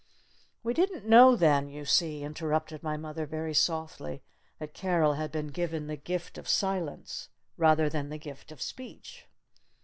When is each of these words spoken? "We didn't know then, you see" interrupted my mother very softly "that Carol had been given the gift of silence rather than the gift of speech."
"We 0.63 0.73
didn't 0.73 1.05
know 1.05 1.35
then, 1.35 1.69
you 1.69 1.85
see" 1.85 2.23
interrupted 2.23 2.81
my 2.81 2.97
mother 2.97 3.27
very 3.27 3.53
softly 3.53 4.23
"that 4.57 4.73
Carol 4.73 5.13
had 5.13 5.31
been 5.31 5.49
given 5.49 5.85
the 5.85 5.95
gift 5.95 6.39
of 6.39 6.49
silence 6.49 7.29
rather 7.55 7.87
than 7.87 8.09
the 8.09 8.17
gift 8.17 8.51
of 8.51 8.63
speech." 8.63 9.27